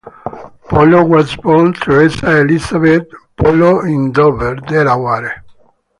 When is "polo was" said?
0.67-1.35